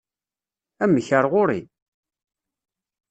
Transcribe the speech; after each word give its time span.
Amek, 0.83 1.07
ar 1.17 1.25
ɣuri? 1.31 1.61